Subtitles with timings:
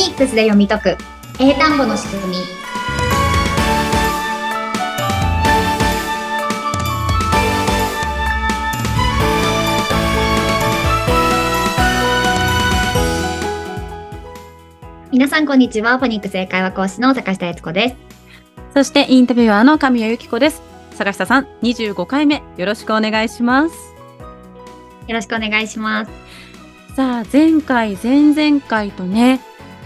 [0.00, 0.96] ニックスで読み解く。
[1.38, 2.36] 英単語の仕組み。
[15.12, 15.98] 皆さんこんにちは。
[15.98, 17.96] フォニックス英会話講師の坂下悦子です。
[18.72, 20.62] そしてインタビュアーの神谷由紀子です。
[20.92, 22.42] 坂下さん、25回目。
[22.56, 23.74] よろしくお願いします。
[25.08, 26.10] よろしくお願いします。
[26.96, 29.40] さあ、前回、前々回とね、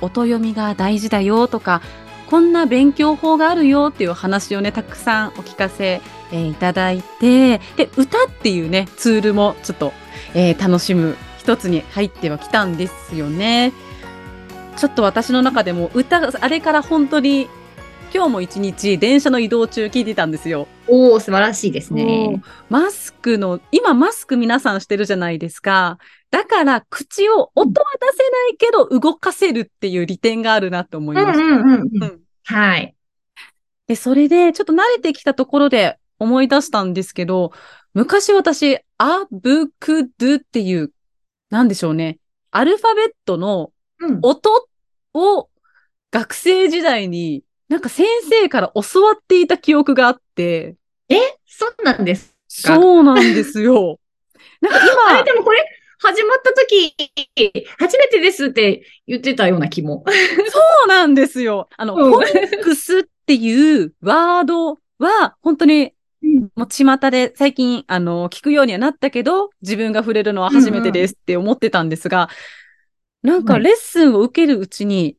[0.05, 1.83] 音読みが大事だよとか、
[2.31, 6.01] こんな勉強法があるよっていう話をね、たくさんお聞かせ、
[6.33, 9.93] えーいただいて、で、歌っていうね、ツールもちょっと、
[10.35, 13.73] えー楽しむ一つに入ってはきたんですよね。
[14.77, 17.49] ちょっと私の中でも歌、あれから本当に
[18.15, 20.69] 今日も一日電車の移動中聞いてたんですよ。
[20.87, 22.41] おお素晴らしいですね
[22.71, 25.99] マスクの、今マスク皆さんしてるじゃないですか。
[26.31, 31.39] だから口を音は出せないけど動かせるっていう利点があるなと思いました。
[31.39, 32.95] うんうんうんううんんはい
[33.89, 37.51] で、それでちょっと慣れてきたところで思い出したんですけど、
[37.95, 40.93] 昔私、アブクドゥっていう、
[41.51, 42.19] なんでしょうね。
[42.53, 44.69] アルファベットのうん音
[45.15, 45.49] を
[46.13, 47.43] 学生時代に
[47.75, 50.77] なんか先生から教わっていた記憶があって、
[51.09, 51.17] え？
[51.45, 52.77] そうなんですか？
[52.77, 53.99] そうなんですよ。
[54.63, 55.59] なんかあれ今、でもこれ
[55.99, 56.95] 始まった時、
[57.77, 60.05] 初めてですって言ってたような気も。
[60.07, 61.69] そうなんですよ。
[61.77, 62.13] あの、うん。
[62.13, 65.95] フォニックスっていうワードは、本当に、
[66.55, 72.29] もう巷で最近、あの、聞くようにはなったけど、自分が触れるのは初めてですって思ってたんですが、
[73.25, 73.65] なんかはい。
[73.65, 75.17] レッスンを受けるうちに、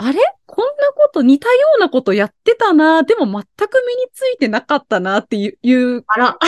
[0.00, 0.20] あれ？
[0.46, 3.32] こんなこと、似たようなことやってたな、でも全
[3.68, 6.38] く身についてなかったなっていう、あら。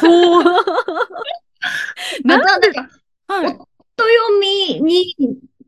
[0.00, 0.44] そう。
[2.24, 2.88] な なんなんか、
[3.28, 3.46] はい。
[3.46, 5.14] 音読みに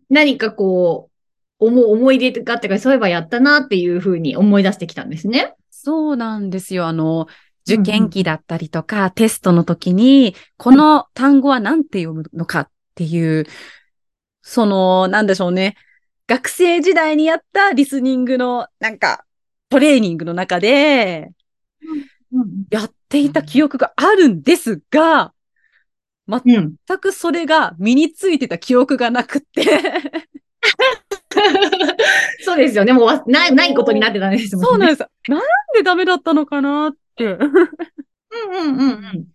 [0.09, 1.11] 何かこ
[1.61, 5.55] う、思う思い出があってか、そういえばやったなっていうふうに思い出してきたんですね。
[5.71, 6.87] そうなんですよ。
[6.87, 7.29] あの、
[7.67, 13.45] 受験期だったりとか、テストの時に、この単語は何て読むのかっていう、
[14.41, 15.77] その、なんでしょうね。
[16.29, 19.25] 学生時代にやったリスニングの、なんか、
[19.69, 21.31] トレーニングの中で、
[22.71, 25.33] やっていた記憶があるんですが、
[26.29, 26.75] うん。
[26.89, 29.63] 全くそれが身についてた記憶がなくって、
[32.45, 32.93] そうですよね。
[32.93, 34.69] もうわない、ないことになってたんですもんね。
[34.69, 35.07] そうなんです。
[35.31, 35.41] なん
[35.75, 37.27] でダメだったのかなって。
[37.27, 37.51] うんうん
[38.75, 39.27] うんうん。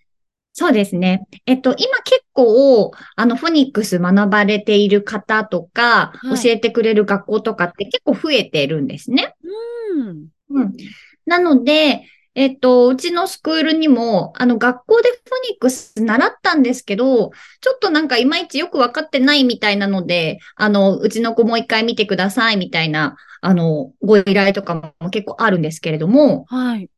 [0.54, 1.26] そうですね。
[1.46, 9.36] えっと、今結構、あの、フォニックス学ばれている方とか、はい教えてくれる学校とかって結構増えてるんですね。
[9.98, 10.28] うん。
[10.50, 10.74] うん。
[11.26, 15.20] なので、えっと、うちのスクールにも、あの、学校でフォ
[15.52, 17.32] ニックス習ったんですけど、
[17.62, 26.90] ちょっとなんかいまいちよくわかってないみたいなので、あの、うちの子もう一回見てくださいみたいな、あの、ご依頼とかも結構あるんですけれども、はい。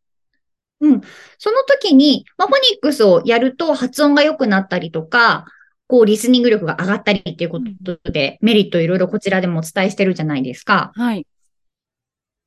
[1.38, 5.46] その時に、まあ、フォニックスをやると発音が良くなったりとか、
[5.88, 10.92] こう、リスニング力が上がったりっていうことで、メリットいろいろこちらでもお伝えしてるじゃないですか。
[10.96, 11.28] はい。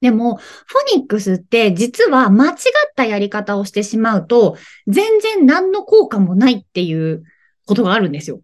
[0.00, 2.56] でも、フォニックスって実は間違っ
[2.94, 7.24] たやり方をしてしまうと、全然何の効果もないっていう
[7.66, 8.40] ことがあるんですよ。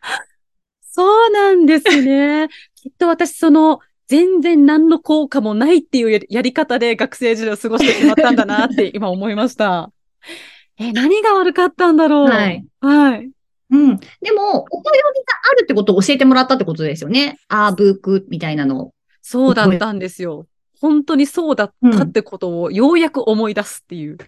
[0.82, 2.48] そうなんですね。
[2.74, 9.90] きっと私、その、全然何の効果もないっていうやり方で学生時代を過ごしてしまったんだなって今思いました。
[10.78, 12.28] え、何が悪かったんだろう？
[12.28, 12.64] はい。
[12.80, 13.30] はい。
[13.70, 13.96] うん。
[14.20, 17.38] でも、音読みがあるってことを教えてもらったってことですよね。
[17.48, 18.94] アーブークみたいなのを。
[19.22, 20.46] そうだったんですよ。
[20.80, 24.12] 本当にそうだったってことをようやく思い出すっていう。
[24.12, 24.18] うん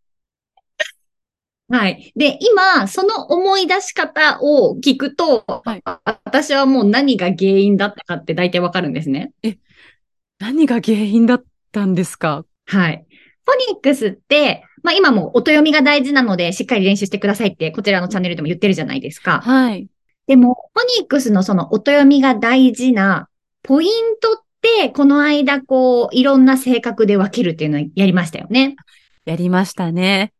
[1.72, 2.12] はい。
[2.14, 9.32] で、今、その思い出し方を聞くと、はいあ私はもう何が原因だったかって大体わかるんですね。
[10.38, 12.44] 何が原因だったんですか？
[12.66, 13.06] はい。
[13.44, 19.40] フォニックスって、まあ今も音読みが大事なので、しっかり練習してくださいって、こちらのチャンネルでも言ってるじゃないですか。
[19.40, 19.88] はい。
[20.26, 23.28] でも、フォニックスのその音読みが大事な
[23.62, 23.90] ポイン
[24.20, 28.76] トって、この間、こう、いろんな性格で分けるっていうのをやりましたよね。
[29.24, 30.32] やりましたね。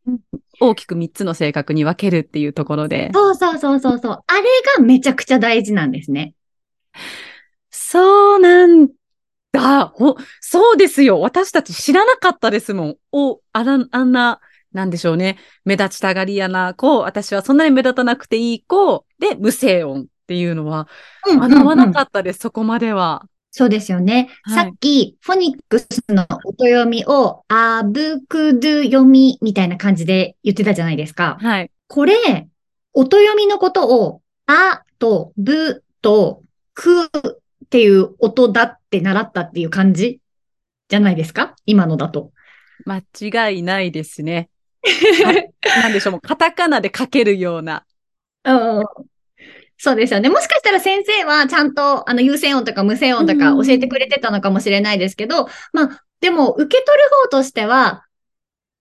[0.60, 3.10] 大きく3つの性格に分けるっていうところで。
[3.14, 4.24] そうそうそうそうそう。
[4.26, 4.42] あれ
[4.76, 6.34] がめちゃくちゃ大事なんですね。
[7.70, 8.88] そうなん
[9.52, 9.86] だ。
[9.88, 11.20] ほ、そうですよ。
[11.20, 12.96] 私たち知らなかったですもん。
[13.12, 14.40] お、あら、あんな、
[14.72, 15.38] なんでしょうね。
[15.64, 20.88] 目立ちたがり屋な子、私はそんなに目立たなくていい子、で、無声音っていうのは、
[21.26, 23.28] うん学ばなうんうんかったです、そこまでは。
[23.52, 24.30] そうですよね。
[24.42, 31.36] はいさっき、フォニックスの音読みを、あぶくど読みみたいな感じで言ってたじゃないですか。
[31.40, 31.70] はい。
[31.86, 32.48] これ、
[32.94, 36.42] 音読みのことを、あとぶと、
[36.74, 37.08] くっ
[37.68, 40.20] ていう音だって習ったっていう感じ
[40.88, 41.54] じゃないですか？
[41.66, 42.32] 今のだと。
[42.86, 42.98] 間
[43.50, 44.48] 違いないですね。
[45.62, 47.84] なんでしょう、もうカタカナで書けるような。
[48.44, 48.84] うん。
[49.84, 50.28] そうですよね。
[50.28, 58.04] もしかしたら先生はちゃんとあの優先音とか無線音とか教えてくれてたのかもしれないですけど、まあ、でも受け取る方としては、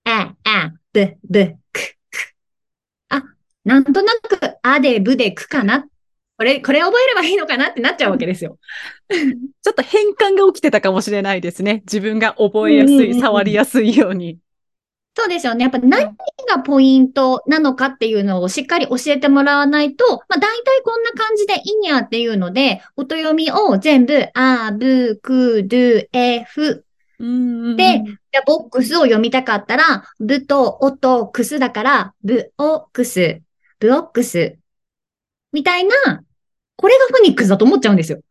[0.03, 1.79] あ、あ、ぶ、ぶ、く、
[2.11, 2.35] く。
[3.09, 3.23] あ、
[3.65, 5.87] なんとなく、あで、ぶで、くかな。
[6.37, 8.59] これ、これ覚えればいいのかなってなっちゃうわけですよ。
[9.09, 11.81] ちょっと変換が起きてたかもしれないですね。
[11.87, 14.37] 自分が覚えやすい、うんうんうん触りやすいように。
[15.13, 15.63] そうですよね。
[15.63, 16.15] やっぱ何
[16.47, 26.85] がポイントなのかっていうのをしっかり教えてもらわないと、まあ大体こんな感じでいいんやっていうので、音読みを全部、あ、ぶ、く、る、え、ふ。
[27.19, 33.41] うんでじゃあボックスを読みたかったら、ぶとおとくすだから、ブオックス、
[33.79, 34.57] ブオックス。
[35.51, 36.23] みたいな、
[36.77, 38.21] これがフォニックスだと思っちゃうんですよ。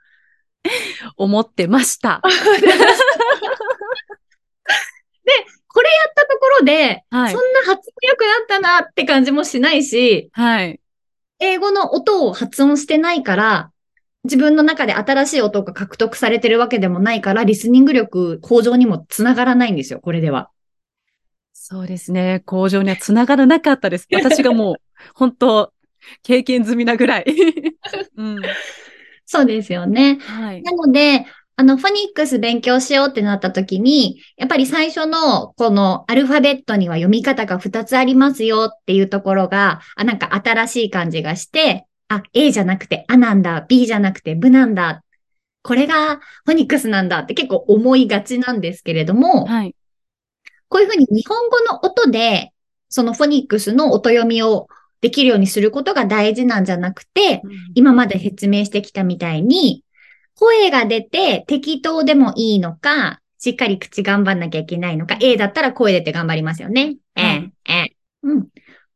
[1.17, 2.21] 思ってました。
[5.81, 10.79] これやったところで、はいそんな発音良くなったなって感じもしないし、はい。
[11.39, 13.73] 英語の音を発音してないから、
[14.25, 20.51] 自分の中で新しい音が獲得されてるわけでもないから、リスニング力向上にもつながらないんですよ、これでは。
[21.55, 22.43] そうですね。
[22.45, 24.07] 工場にはつながらなかったです。
[24.13, 24.75] 私がもう、
[25.15, 25.73] 本当
[26.23, 27.25] 経験済みなぐらい。
[28.17, 28.43] うん。
[29.25, 30.19] そうですよね。
[30.21, 30.63] はい。
[30.63, 31.25] なので、
[31.61, 45.05] あの、フォニックス勉強しようってなった時に、やっぱり最初のこのアルファベットには読み方が2つありますよっていうところが、あ、なんか新しい感じがして、あ、A じゃなくてあなんだ、B じゃなくてブなんだ。
[45.63, 46.17] これが
[46.47, 49.77] フォニックスなんだって結構思いがちなんですけれども、はい。
[50.71, 52.55] こういうふうに日本語の音で、
[52.89, 54.67] そのフォニックスの音読みを
[55.03, 57.43] できるようにすることが大事なんじゃなくて、
[57.75, 59.85] 今まで説明してきたみたいに、
[60.37, 66.97] 声が出て適当でもいいのか、しっかり口頑張んなきゃいけないのか、A だったら声出て頑張りますよね。
[67.17, 67.97] えはいえ、ええ。
[68.23, 68.49] うん。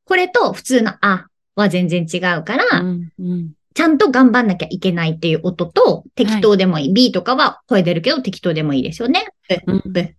[0.05, 6.93] これと普通のあは全然違うから、うんうんちゃんと頑張んなきゃいけないっていう音と、適当でもいい。
[6.93, 9.27] B とかは声出るけど適当でもいいですよね。
[9.67, 10.15] うんブ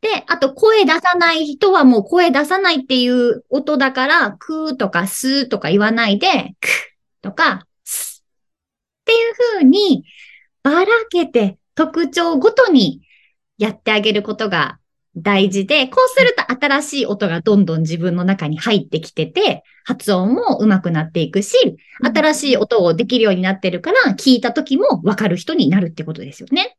[0.00, 7.69] で、あと声出さない人はもう声出さないっていう音だから、くーとかすーとか言わないで、くとか、す
[9.10, 10.04] っていう風に
[10.62, 13.02] ばらけて特徴ごとに
[13.58, 14.78] やってあげることが
[15.16, 21.56] 大事で、こうすると新しい音がどんどん自分の中に入ってきてて、発音も上手くなっていくし、
[22.00, 26.76] 新しい音をできるようになってるから、聞いた時もわかる人になるってことですよね。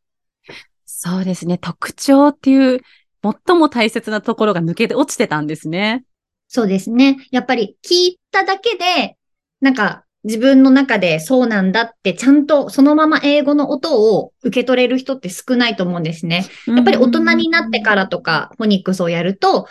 [0.85, 1.57] そうですね。
[1.57, 2.79] 特徴っていう、
[3.21, 6.05] 最も大切なところが抜けて落ちてたんですね。
[6.47, 7.17] そうですね。
[7.31, 9.17] やっぱり聞いただけで、
[9.59, 16.45] なんか自分の中でそうなんだってちゃんとそのまま英語の音を受け取れる人って少ないと思うんですね。
[16.67, 19.67] やっぱり大人になってからとかフォニックスをやると、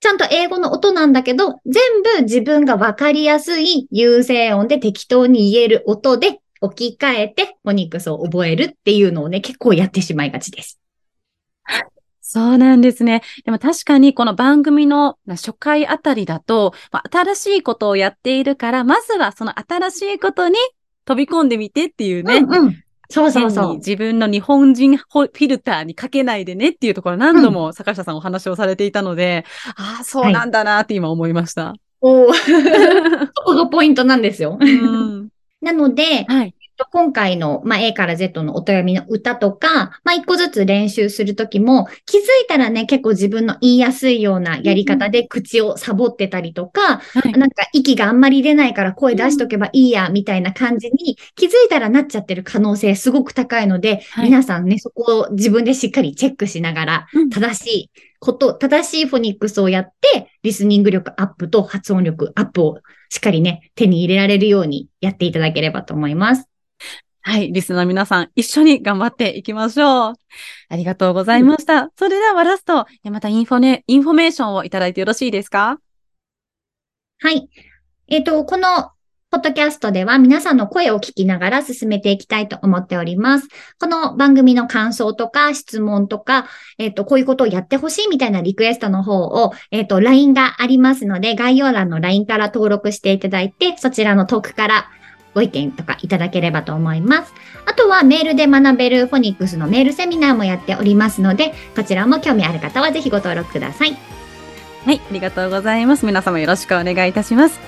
[0.00, 1.82] ちゃんと英語の音なんだけど、全
[2.18, 10.78] 部自分がわかりやすい優勢音で適当に言える音で置き換えてフォニックスを覚えるっていうのをね、結構やってしまいがちです。
[12.28, 13.22] そうなんですね。
[13.44, 20.56] でも確かにこの番組の初回あたりだと、まあ新しいことをやっているから、まずはその新しいことに
[21.04, 22.38] 飛び込んでみてっていうね。
[22.38, 22.82] うんうん。
[23.08, 23.76] そうそうそう。
[23.76, 29.44] 自分の日本人フィルターにかけないでねっていうところ何度も坂下さんお話をされていたので、
[29.76, 31.76] ああ、そうなんだなって今思いました。
[32.00, 32.32] おー
[33.36, 34.58] そこがポイントなんですよ。
[34.60, 35.28] うん
[35.62, 36.54] なので、はい。
[36.84, 47.32] 今回の、まあ、A から Z の音読みの歌とか、まあ、一個ずつ練習するときも、気づいたらね、結構自分の言いやすいようなやり方で口をサボってたりとか、はい。
[47.32, 62.78] なんか息があんまり出ないから声出しとけばいいや、みたいな感じに気づいたらなっちゃってる可能性すごく高いので、はい皆さんね、そこを自分でしっかりチェックしながら、うん正しいこと、正しいフォニックスをやって、リスニング力アップと発音力アップを
[63.08, 66.48] しっかりね、手に入れられるようにやっていただければと思います。
[67.22, 67.50] はい。
[67.50, 70.14] リスナーの皆さん、一緒に頑張っていきましょう。
[70.68, 71.90] ありがとうございました。
[71.98, 75.80] それではラスト、またインフォネ、インフォメーションをいただいてよろしいですか？
[77.18, 77.48] はい。
[78.06, 78.92] えっ、と、この
[79.28, 83.48] ポッドキャストでは皆さんの声を聞きながら進めていきたいと思っております。
[83.80, 86.46] この番組の感想とか質問とか、
[86.78, 94.90] えっ、と、こういうことをやってほしいみたいなリクエストの方を、えっ、と、LINE がありますので、概要欄の LINE から登録していただいて、そちらのトークから
[95.36, 97.34] ご意見とかいただければと思います。
[97.66, 103.94] あとはメールで学べるフォニックスのメールセミナーもやっておりますので、こちらも興味ある方はぜひご登録ください。
[104.86, 106.06] はい、ありがとうございます。
[106.06, 107.60] 皆様よろしくお願いいたします。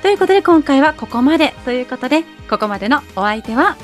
[0.00, 3.76] ということで今回はここまでということで、ここまでのお相手は、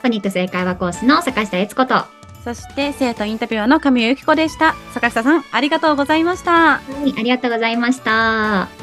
[0.00, 2.04] フォニックス英会話ースの坂下悦子と、
[2.42, 4.74] そして生徒インタビュアーの神谷由紀子でした。
[4.92, 6.50] 坂下さん、ありがとうございました。
[6.50, 8.81] はい、ありがとうございました。